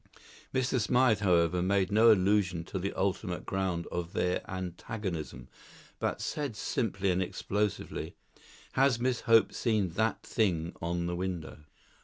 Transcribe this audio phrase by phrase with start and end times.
[0.51, 0.79] Mr.
[0.81, 5.47] Smythe, however, made no allusion to the ultimate ground of their antagonism,
[5.99, 8.15] but said simply and explosively,
[8.71, 11.65] "Has Miss Hope seen that thing on the window?"